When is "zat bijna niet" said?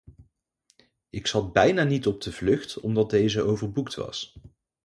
1.27-2.07